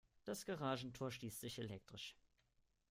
Das 0.23 0.45
Garagentor 0.47 1.11
schließt 1.11 1.41
sich 1.41 1.59
elektrisch. 1.59 2.17